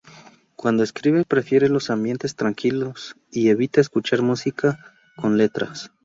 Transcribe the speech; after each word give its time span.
Cuando 0.55 0.81
escribe 0.81 1.25
prefiere 1.25 1.69
los 1.69 1.91
ambientes 1.91 2.35
tranquilos 2.35 3.15
y 3.29 3.49
evita 3.49 3.79
escuchar 3.81 4.23
música 4.23 4.79
con 5.15 5.37
letra. 5.37 5.71